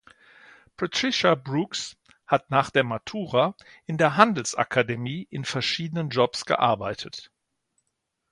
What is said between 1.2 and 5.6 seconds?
Brooks hat nach der Matura in der Handelsakademie in